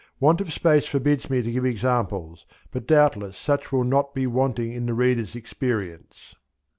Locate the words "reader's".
4.95-5.35